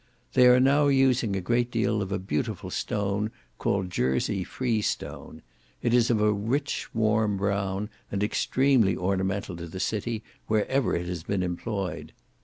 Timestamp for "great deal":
1.45-2.01